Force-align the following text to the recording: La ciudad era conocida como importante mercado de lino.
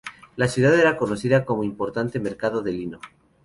La 0.35 0.47
ciudad 0.47 0.73
era 0.79 0.97
conocida 0.97 1.45
como 1.45 1.63
importante 1.63 2.19
mercado 2.19 2.63
de 2.63 2.71
lino. 2.71 2.99